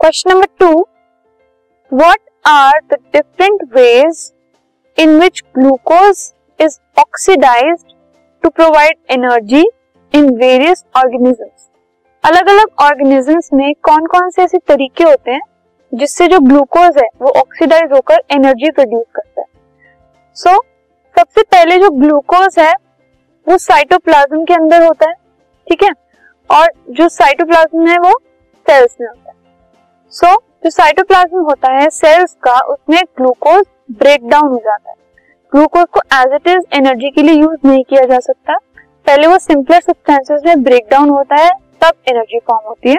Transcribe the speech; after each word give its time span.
Question 0.00 0.30
number 0.30 0.46
two 0.58 0.68
what 1.92 2.18
are 2.46 2.78
the 2.90 2.94
different 3.12 3.60
ways 3.74 4.32
in 4.98 5.20
which 5.20 5.42
glucose 5.58 6.32
is 6.60 6.78
oxidise 6.98 7.84
to 8.42 8.48
provide 8.48 8.96
energy 9.10 9.60
in 10.14 10.30
various 10.36 10.84
organisms 10.96 11.68
अलग 12.24 12.48
अलग 12.48 12.82
organisms 12.82 13.52
में 13.52 13.74
कौन 13.74 14.06
कौन 14.06 14.30
से 14.30 14.42
ऐसे 14.42 14.58
तरीके 14.58 15.04
होते 15.04 15.30
हैं 15.30 15.40
जिससे 15.94 16.26
जो 16.26 16.40
ग्लूकोज 16.40 16.98
है 16.98 17.08
वो 17.22 17.30
ऑक्सीडाइज 17.40 17.92
होकर 17.92 18.22
एनर्जी 18.30 18.70
प्रोड्यूस 18.70 19.04
करता 19.14 19.40
है? 19.40 19.46
सो 20.34 20.50
so, 20.50 20.64
सबसे 21.18 21.42
पहले 21.42 21.78
जो 21.78 21.90
ग्लूकोज 21.90 22.58
है 22.58 22.72
वो 23.48 23.58
साइटोप्लाज्म 23.58 24.44
के 24.44 24.54
अंदर 24.54 24.82
होता 24.82 25.08
है 25.08 25.14
ठीक 25.68 25.82
है? 25.82 25.92
और 26.50 26.72
जो 26.90 27.08
साइटोप्लाज्म 27.08 27.86
है 27.86 27.98
वो 27.98 28.18
सेल्स 28.66 28.96
में 29.00 29.08
होता 29.08 29.30
है। 29.30 29.39
सो 30.12 30.26
so, 30.26 30.36
जो 30.64 30.70
साइटोप्लाज्म 30.70 31.40
होता 31.40 31.72
है 31.72 31.88
सेल्स 31.90 32.32
का 32.42 32.58
उसमें 32.68 32.98
ग्लूकोज 33.16 33.64
ब्रेक 33.98 34.26
डाउन 34.28 34.48
हो 34.48 34.56
जाता 34.56 34.90
है। 34.90 34.96
ग्लूकोज 35.52 35.86
को 35.92 36.00
एज 36.14 36.32
इट 36.34 36.48
इज़ 36.48 36.64
एनर्जी 36.74 37.10
के 37.10 37.22
लिए 37.22 37.34
यूज़ 37.34 37.66
नहीं 37.66 37.84
किया 37.84 38.04
जा 38.04 38.18
सकता। 38.18 38.56
पहले 39.06 39.26
वो 39.26 39.38
सिंपलर 39.38 39.80
सब्सटेंसेस 39.80 40.42
में 40.46 40.62
ब्रेक 40.62 40.88
डाउन 40.90 41.10
होता 41.10 41.36
है 41.36 41.50
तब 41.82 41.92
एनर्जी 42.08 42.38
फॉर्म 42.38 42.68
होती 42.68 42.90
है। 42.90 42.96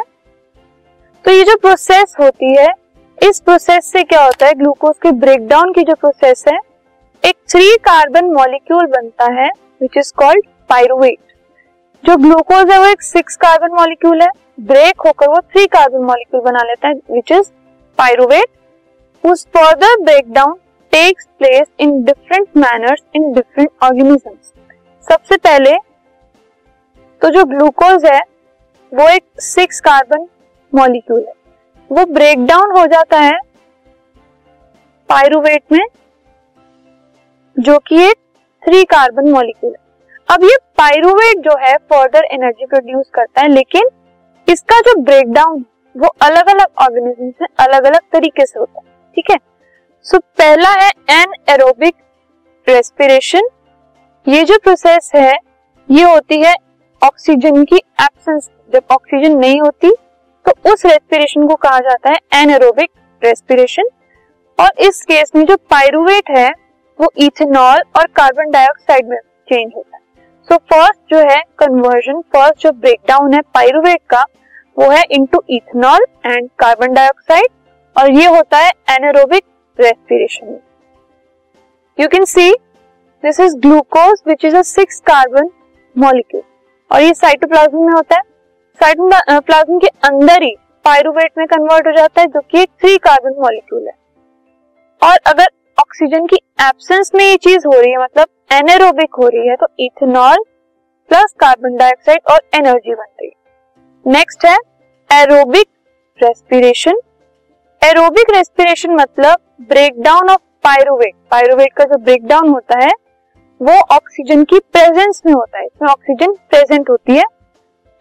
तो 1.25 1.31
ये 1.31 1.43
जो 1.43 1.55
प्रोसेस 1.57 2.15
होती 2.19 2.55
है 2.55 2.67
इस 3.17 3.39
प्रोसेस 3.39 3.91
से 3.91 4.03
क्या 4.03 4.23
होता 4.23 4.47
है? 4.47 4.53
ग्लूकोज 4.53 4.95
के 5.03 5.11
ब्रेक 5.11 5.47
डाउन 5.47 5.73
की 5.73 5.83
जो 5.83 5.95
प्रोसेस 5.95 6.43
है 6.47 6.57
एक 7.23 7.35
थ्री 7.49 7.75
कार्बन 7.85 8.31
मॉलिक्यूल 8.33 8.85
बनता 8.87 9.31
है 9.33 9.49
विच 9.81 9.97
इज़ 9.97 10.13
कॉल्ड 10.17 10.45
पायरुवेट 10.69 11.19
जो 12.03 12.15
ग्लूकोज 12.17 12.71
है, 12.71 12.77
वो 12.79 12.85
एक 12.85 13.01
सिक्स 13.01 13.35
कार्बन 13.37 13.75
मॉलिक्यूल 13.75 14.21
है। 14.21 14.29
ब्रेक 14.61 15.01
होकर 15.05 15.29
वो 15.29 15.39
थ्री 15.41 15.65
कार्बन 15.67 16.03
मॉलिक्यूल 16.05 16.41
बना 16.43 16.63
लेता 16.63 16.87
है 16.87 16.93
विच 17.11 17.31
इज़ 17.31 17.49
पायरुवेट 17.99 19.27
उस 19.27 19.45
further 19.55 20.01
break 20.03 20.31
down 20.33 20.53
takes 20.93 21.27
place 21.39 21.67
in 21.79 22.03
different 22.03 22.47
manners 22.57 23.03
in 23.15 23.31
different 23.33 23.69
organisms 23.83 24.51
सबसे 25.07 25.37
पहले 25.37 25.75
तो 27.21 27.29
जो 27.29 27.43
ग्लूकोज 27.45 28.05
है, 28.05 28.19
वो 28.91 29.07
एक 29.09 29.23
सिक्स 29.41 29.79
कार्बन 29.81 30.27
मॉलिक्यूल 30.73 31.19
है। 31.19 31.33
वो 31.91 32.05
ब्रेक 32.13 32.45
डाउन 32.45 32.71
हो 32.77 32.85
जाता 32.87 33.17
है 33.19 33.37
पायरुवेट 35.09 35.63
में, 35.71 35.85
जो 37.57 37.77
कि 37.79 38.01
एक 38.01 38.15
थ्री 38.63 38.83
कार्बन 38.85 39.29
मॉलिक्यूल 39.31 39.71
है। 39.71 39.79
अब 40.31 40.43
ये 40.43 40.57
पायरुवेट 40.77 41.39
जो 41.45 41.55
है 41.59 41.75
फर्दर 41.91 42.25
एनर्जी 42.33 42.65
प्रोड्यूस 42.65 43.09
करता 43.13 43.41
है, 43.41 43.47
लेकिन 43.49 43.89
इसका 44.47 44.79
जो 44.79 44.93
ब्रेकडाउन 45.01 45.65
वो 45.95 46.07
अलग 46.23 46.49
अलग 46.49 46.81
ऑर्गेनिज्म 46.81 47.25
में 47.25 47.47
अलग 47.59 47.83
अलग 47.85 47.99
तरीके 48.13 48.45
से 48.45 48.59
होता 48.59 48.79
है, 48.79 48.85
ठीक 49.17 49.31
है? 49.31 49.37
सो 50.05 50.19
पहला 50.19 50.69
है 50.73 50.89
एन 51.11 51.33
एरोबिक 51.49 51.95
रेस्पिरेशन 52.67 53.49
ये 54.27 54.43
जो 54.43 54.57
प्रोसेस 54.63 55.11
है, 55.15 55.33
ये 55.89 56.03
होती 56.03 56.41
है 56.41 56.55
ऑक्सीजन 57.01 57.63
की 57.63 57.75
एब्सेंस 57.75 58.49
जब 58.73 58.83
ऑक्सीजन 58.91 59.37
नहीं 59.37 59.61
होती 59.61 59.91
तो 60.45 60.71
उस 60.71 60.85
रेस्पिरेशन 60.85 61.47
को 61.47 61.55
कहा 61.57 61.79
जाता 61.81 62.09
है 62.09 62.41
एनएरोबिक 62.41 62.89
रेस्पिरेशन 63.21 63.89
और 64.59 64.81
इस 64.81 65.01
केस 65.05 65.31
में 65.35 65.45
जो 65.45 65.55
पायरुवेट 65.71 66.29
है, 66.29 66.49
वो 66.99 67.11
इथेनॉल 67.17 67.81
और 67.97 68.07
कार्बन 68.15 68.51
डाइऑक्साइड 68.51 69.09
में 69.09 69.17
चेंज 69.17 69.71
होता 69.75 69.95
है। 69.95 70.00
सो 70.51 70.57
फ़र्स्ट 70.71 70.99
जो 71.09 71.17
है 71.19 71.39
कन्वर्जन 71.59 72.19
फ़र्स्ट 72.33 72.63
जो 72.63 72.71
ब्रेकडाउन 72.71 73.33
है 73.33 73.39
पायरुवेट 73.55 73.99
का, 74.09 74.23
वो 74.77 74.89
है 74.89 75.03
into 75.11 75.41
ethanol 75.49 76.05
and 76.25 76.49
carbon 76.59 76.93
dioxide 76.93 77.47
और 77.95 78.11
ये 78.11 78.25
होता 78.27 78.57
है 78.57 78.71
anaerobic 78.89 79.43
respiration 79.79 80.59
you 81.97 82.07
can 82.07 82.25
see 82.25 82.49
this 83.23 83.39
is 83.39 83.55
glucose 83.57 84.21
which 84.27 84.45
is 84.45 84.61
six 84.63 84.99
carbon 85.09 85.49
molecule 85.95 86.43
और 86.91 87.01
ये 87.01 87.13
साइटोप्लाज्म 87.13 87.85
में 87.85 87.93
होता 87.93 88.15
है. 88.15 88.21
साइटोप्लाज्म 88.79 89.79
के 89.79 89.87
अंदर 90.09 90.43
ही 90.43 90.55
पायरुवेट 90.85 91.31
में 91.37 91.45
कन्वर्ट 91.47 91.87
हो 91.87 91.93
जाता 91.93 92.21
है, 92.21 92.27
जो 92.27 92.41
कि 92.41 92.61
एक 92.61 92.69
थ्री 92.81 92.97
कार्बन 92.99 93.41
मॉलिक्यूल 93.41 93.87
है. 93.87 93.93
और 95.01 95.17
अगर 95.27 95.47
ऑक्सीजन 95.77 96.25
की 96.25 96.41
एब्सेंस 96.61 97.11
में 97.15 97.25
ये 97.25 97.35
चीज़ 97.37 97.67
हो 97.67 97.79
रही 97.79 97.91
है 97.91 98.03
मतलब 98.03 98.27
एनेरोबिक 98.51 99.15
हो 99.15 99.27
रही 99.27 99.47
है 99.47 99.55
तो 99.55 99.67
इथेनॉल 99.79 100.43
प्लस 101.09 101.33
कार्बन 101.39 101.75
डाइऑक्साइड 101.77 102.19
और 102.31 102.39
एनर्जी 102.55 102.93
बन 102.93 103.03
रही 103.03 103.27
है। 103.27 104.11
नेक्स्ट 104.13 104.45
है 104.45 104.57
एरोबिक 105.09 105.67
रेस्पिरेशन 106.19 106.99
एरोबिक 107.81 108.31
रेस्पिरेशन 108.31 108.93
मतलब 108.95 109.39
ब्रेकडाउन 109.69 110.29
ऑफ़ 110.29 110.41
पायरुवेट 110.63 111.13
पायरुवेट 111.31 111.73
का 111.73 111.83
जो 111.83 111.97
ब्रेकडाउन 111.99 112.49
होता 112.49 112.79
है, 112.79 112.91
वो 113.61 113.73
ऑक्सीजन 113.95 114.43
की 114.43 114.59
प्रेजेंस 114.61 115.21
में 115.25 115.33
होता 115.33 115.59
है। 115.59 115.65
इसमें 115.65 115.89
ऑक्सीजन 115.89 116.33
प्रेजेंट 116.49 116.89
होती 116.89 117.17
है 117.17 117.23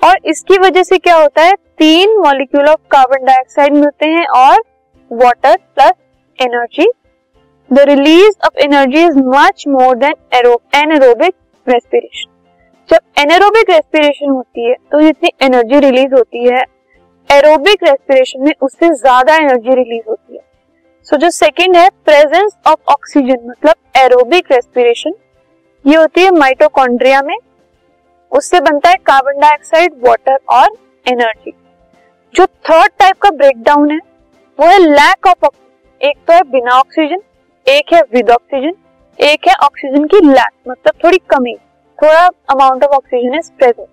और 0.03 0.29
इसकी 0.31 0.59
वजह 0.59 0.83
से 0.83 0.99
क्या 0.99 1.17
होता 1.17 1.43
है, 1.43 1.55
तीन 1.55 2.19
मॉलिक्यूल 2.19 2.69
ऑफ़ 2.69 2.81
कार्बन 2.91 3.25
डाइऑक्साइड 3.27 3.75
मिलते 3.75 4.07
हैं 4.09 4.27
और 4.37 4.63
water 5.11 5.57
plus 5.57 5.93
energy 6.39 6.91
the 7.71 7.79
release 7.79 8.33
of 8.45 8.59
energy 8.59 9.03
is 9.07 9.19
much 9.27 9.65
more 9.69 9.97
than 9.97 10.15
anaerobic 10.77 11.35
respiration 11.67 12.31
जब 12.89 13.21
एनएरोबिक 13.21 13.71
रेस्पिरेशन 13.71 14.31
होती 14.31 14.69
है 14.69 14.75
तो 14.93 15.01
जितनी 15.01 15.31
एनर्जी 15.43 15.81
रिलीज़ 15.81 16.15
होती 16.15 16.45
है 16.47 16.65
एरोबिक 17.31 17.85
रेस्पिरेशन 17.85 18.43
में 18.45 18.53
उससे 18.63 18.89
ज़्यादा 18.95 19.37
एनर्जी 19.37 19.75
रिलीज़ 19.75 20.09
होती 20.09 20.35
है। 20.35 20.43
सो 21.07 21.17
so, 21.17 21.23
जो 21.23 21.31
सेकेंड 21.31 21.77
है 21.77 21.89
प्रेजेंस 22.05 22.57
ऑफ़ 22.67 22.93
ऑक्सीजन 22.93 23.47
मतलब 23.51 23.75
एरोबिक 23.97 24.53
रेस्पिरेशन 24.53 25.15
ये 25.85 25.97
होती 25.97 26.21
है 26.21 26.31
माइटोकॉन्ड्रिया 26.39 27.23
में। 27.23 27.37
उससे 28.33 28.61
बनता 28.61 28.91
है 28.91 28.97
कार्बन 29.07 29.41
डाइऑक्साइड 29.41 29.95
वाटर 30.07 30.39
और 30.51 30.77
एनर्जी 31.07 31.53
जो 32.35 32.47
थर्ड 32.47 32.93
टाइप 32.99 33.17
का 33.23 33.31
ब्रेकडाउन 33.33 33.91
है 33.91 33.99
वो 34.59 34.67
है 34.67 34.79
लैक 34.81 35.27
ऑफ़ 35.27 35.51
एक 36.01 36.17
तो 36.27 36.33
है 36.33 36.43
बिना 36.51 36.79
ऑक्सीजन 36.79 37.23
एक 37.71 37.93
है 37.95 38.01
विद 38.15 38.31
ऑक्सीजन 38.31 38.73
एक 39.19 39.49
है 39.49 39.55
ऑक्सीजन 39.65 40.05
की 40.05 40.21
लैक 40.27 40.53
मतलब 40.69 40.95
थोड़ी 41.05 41.19
कमी, 41.31 41.55
थोड़ा 41.99 42.27
amount 42.51 42.85
of 42.85 42.95
oxygen 42.97 43.39
is 43.39 43.51
present 43.59 43.89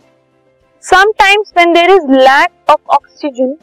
sometimes 0.83 1.51
when 1.57 1.73
there 1.73 1.91
is 1.91 2.11
lack 2.11 2.71
of 2.71 2.93
oxygen 2.95 3.55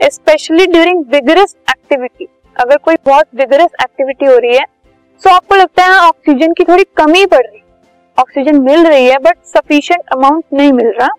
specially 0.00 0.66
during 0.66 1.04
vigorous 1.12 1.56
activity 1.70 2.28
अगर 2.56 2.76
कोई 2.78 2.96
बहुत 3.06 3.26
विगरस 3.34 3.70
एक्टिविटी 3.82 4.26
हो 4.26 4.36
रही 4.36 4.56
है 4.56 4.64
तो 5.22 5.30
आपको 5.30 5.54
लगता 5.54 5.84
है 5.84 5.98
ऑक्सीजन 6.00 6.52
की 6.52 6.64
थोड़ी 6.64 6.84
कमी 6.96 7.24
पड़ 7.26 7.44
रही 7.46 7.58
है। 7.58 7.64
ऑक्सीजन 8.18 8.62
मिल 8.62 8.86
रही 8.86 9.06
है 9.06 9.18
बट 9.18 9.44
सफिशिएंट 9.46 10.02
अमाउंट 10.12 10.44
नहीं 10.52 10.72
मिल 10.72 10.90
रहा। 10.90 11.10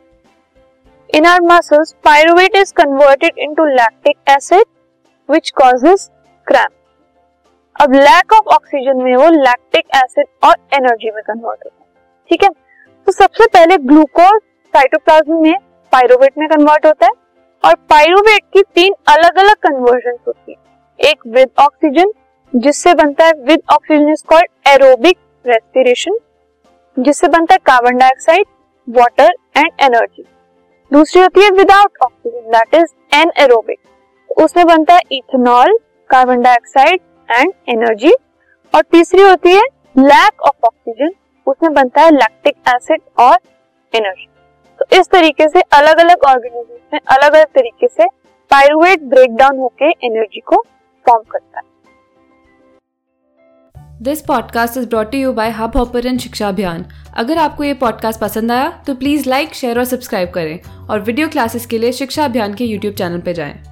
In 1.10 1.26
our 1.26 1.42
muscles 1.44 1.96
pyruvate 2.04 2.56
is 2.56 2.74
converted 2.74 3.40
into 3.40 3.66
lactic 3.68 4.18
acid 4.30 4.66
which 5.30 5.50
causes 5.58 6.10
cramp 6.48 6.74
अब 7.76 7.94
लैक 7.94 8.34
ऑफ़ 8.34 8.48
ऑक्सीजन 8.54 9.02
में 9.04 9.16
वो 9.16 9.28
लैक्टिक 9.32 9.86
एसिड 9.96 10.26
और 10.44 10.56
एनर्जी 10.74 11.12
में 11.12 11.22
कन्वर्ट 11.24 11.64
होता 11.66 11.84
है, 11.84 11.88
ठीक 12.30 12.44
है? 12.44 12.50
तो 12.50 13.12
सबसे 13.12 13.46
पहले 13.48 13.78
ग्लूकोज 13.80 14.40
साइटोप्लाज्म 14.74 15.42
में 15.42 15.56
पायरुवेट 15.94 16.38
में 16.38 16.48
कन्वर्ट 16.50 16.86
होता 16.86 17.06
है 17.06 17.12
और 17.64 17.76
पायरुवेट 17.90 18.44
की 18.54 18.62
तीन 18.76 18.94
अलग 19.10 19.40
अलग 19.40 19.56
कन्वर्जन 19.68 20.18
होती 20.28 20.52
है। 20.52 21.10
एक 21.10 21.28
विद 21.28 21.50
ऑक्सीजन 21.60 22.12
जिससे 22.54 22.94
बनता 22.94 23.26
है 23.26 23.34
with 23.48 23.62
oxygen 23.74 24.12
is 24.12 24.24
called 24.30 24.70
aerobic 24.70 25.18
respiration 25.46 26.18
जिससे 26.98 27.28
बनता 27.28 27.54
है 27.54 27.60
carbon 27.66 27.98
dioxide 27.98 28.46
water 28.88 29.34
and 29.58 29.72
energy 29.84 30.26
दूसरी 30.92 31.22
होती 31.22 31.44
है 31.44 31.50
without 31.58 31.98
oxygen 32.04 32.52
that 32.52 32.76
is 32.76 32.94
anaerobic 33.40 34.42
उसमें 34.42 34.66
बनता 34.68 34.94
है 34.94 35.02
ethanol 35.12 35.78
carbon 36.10 36.42
dioxide 36.42 37.00
and 37.32 37.54
energy 37.70 38.12
और 38.74 38.82
तीसरी 38.82 39.22
होती 39.22 39.50
है 39.50 39.64
लैक 39.98 40.42
ऑफ़ 40.42 40.66
ऑक्सीजन 40.66 41.12
उसमें 41.48 41.74
बनता 41.74 42.02
है 42.02 42.12
लैक्टिक 42.12 42.56
एसिड 42.68 43.02
और 43.20 43.38
एनर्जी 43.94 44.28
तो 44.80 44.86
इस 45.00 45.10
तरीके 45.12 45.48
से 45.50 45.62
अलग 45.74 46.00
अलग 46.00 46.24
ऑर्गेनिज्म 46.28 46.76
में 46.94 47.00
अलग 47.08 47.34
अलग 47.34 47.48
तरीके 47.56 47.88
से 47.88 48.08
पायरुवेट 48.52 49.04
ब्रेक 49.10 49.36
डाउन 49.36 49.60
होकर 49.60 49.94
एनर्जी 50.04 50.40
को 50.40 50.62
फॉर्म 51.06 51.24
करता 51.32 51.60
है. 51.60 51.70
This 54.02 54.22
podcast 54.22 54.78
is 54.78 54.88
brought 54.90 55.16
you 55.16 55.34
by 55.34 55.50
Hubhopper 55.78 56.18
Shiksha 56.18 56.48
Abhiyan 56.48 56.86
अगर 57.18 57.38
आपको 57.38 57.64
ये 57.64 57.74
पॉडकास्ट 57.74 58.20
पसंद 58.20 58.52
आया 58.52 58.70
तो 58.88 58.96
प्लीज़ 58.96 59.30
लाइक 59.30 59.54
शेयर 59.54 59.80
और 59.80 59.86
सब्सक्राइब 59.86 60.30
करें. 60.30 60.88
और 60.90 61.00
वीडियो 61.00 61.28
क्लासेस 61.30 61.66
के 61.66 61.78
लिए 61.78 61.92
शिक्षा 61.92 62.26
अभियान 62.26 62.54
के 62.54 62.66
यूट्यूब 62.66 62.94
चैनल 62.94 63.22
पर 63.22 63.32
जाएँ। 63.34 63.71